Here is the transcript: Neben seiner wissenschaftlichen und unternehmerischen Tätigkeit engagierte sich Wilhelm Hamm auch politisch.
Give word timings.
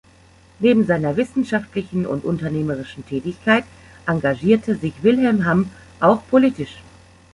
Neben 0.57 0.87
seiner 0.87 1.15
wissenschaftlichen 1.15 2.07
und 2.07 2.25
unternehmerischen 2.25 3.05
Tätigkeit 3.05 3.65
engagierte 4.07 4.75
sich 4.75 5.03
Wilhelm 5.03 5.45
Hamm 5.45 5.69
auch 5.99 6.23
politisch. 6.27 6.77